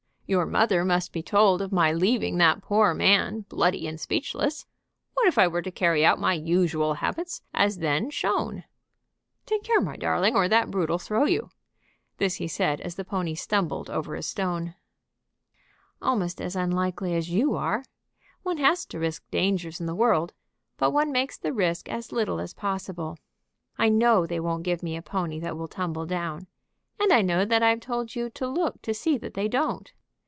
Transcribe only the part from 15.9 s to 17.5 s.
"Almost as unlikely as